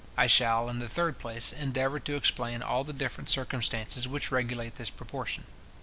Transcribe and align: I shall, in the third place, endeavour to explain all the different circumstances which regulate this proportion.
I 0.17 0.25
shall, 0.25 0.67
in 0.67 0.79
the 0.79 0.89
third 0.89 1.19
place, 1.19 1.53
endeavour 1.53 1.99
to 1.99 2.15
explain 2.15 2.63
all 2.63 2.83
the 2.83 2.91
different 2.91 3.29
circumstances 3.29 4.07
which 4.07 4.31
regulate 4.31 4.77
this 4.77 4.89
proportion. 4.89 5.43